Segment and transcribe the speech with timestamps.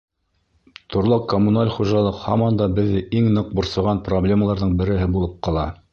[0.93, 5.69] Торлаҡ-коммуналь хужалыҡ һаман да беҙҙе иң ныҡ борсоған проблемаларҙың береһе булып ҡала.